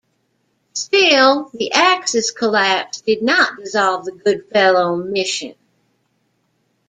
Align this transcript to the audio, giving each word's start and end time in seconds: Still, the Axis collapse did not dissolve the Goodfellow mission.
Still, 0.73 1.51
the 1.53 1.73
Axis 1.73 2.31
collapse 2.31 3.01
did 3.01 3.21
not 3.21 3.57
dissolve 3.59 4.05
the 4.05 4.11
Goodfellow 4.11 4.95
mission. 4.95 5.53